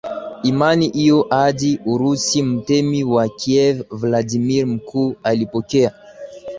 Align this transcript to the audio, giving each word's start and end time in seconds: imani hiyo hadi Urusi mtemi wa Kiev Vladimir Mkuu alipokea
imani 0.43 0.89
hiyo 0.89 1.27
hadi 1.29 1.79
Urusi 1.85 2.41
mtemi 2.43 3.03
wa 3.03 3.29
Kiev 3.29 3.83
Vladimir 3.91 4.67
Mkuu 4.67 5.15
alipokea 5.23 5.91